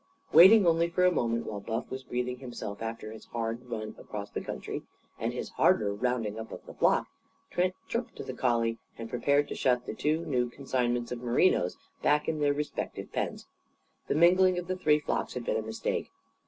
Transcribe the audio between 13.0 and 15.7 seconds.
pens. The mingling of the three flocks had been a